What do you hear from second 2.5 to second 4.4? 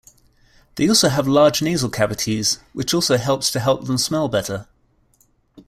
which also helps to help them smell